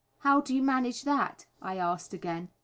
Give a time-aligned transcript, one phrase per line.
[0.21, 2.49] "How do you manage that?" I asked again.